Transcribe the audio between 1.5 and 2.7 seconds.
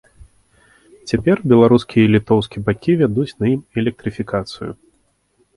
беларускі й літоўскі